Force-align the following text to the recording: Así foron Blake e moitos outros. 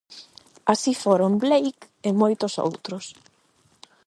Así 0.73 0.91
foron 1.03 1.33
Blake 1.43 1.83
e 2.07 2.09
moitos 2.21 2.53
outros. 2.67 3.05